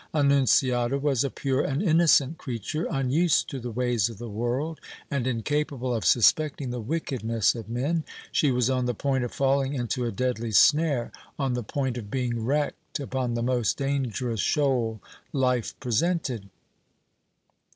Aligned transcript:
Annunziata 0.15 0.97
was 0.97 1.23
a 1.23 1.29
pure 1.29 1.61
and 1.61 1.79
innocent 1.83 2.39
creature, 2.39 2.87
unused 2.89 3.51
to 3.51 3.59
the 3.59 3.69
ways 3.69 4.09
of 4.09 4.17
the 4.17 4.27
world 4.31 4.81
and 5.11 5.27
incapable 5.27 5.93
of 5.93 6.05
suspecting 6.05 6.71
the 6.71 6.79
wickedness 6.81 7.53
of 7.53 7.69
men. 7.69 8.03
She 8.31 8.49
was 8.49 8.67
on 8.67 8.85
the 8.87 8.95
point 8.95 9.23
of 9.23 9.31
falling 9.31 9.75
into 9.75 10.03
a 10.05 10.11
deadly 10.11 10.53
snare, 10.53 11.11
on 11.37 11.53
the 11.53 11.61
point 11.61 11.99
of 11.99 12.09
being 12.09 12.43
wrecked 12.43 12.99
upon 12.99 13.35
the 13.35 13.43
most 13.43 13.77
dangerous 13.77 14.39
shoal 14.41 15.01
life 15.33 15.79
presented. 15.79 16.49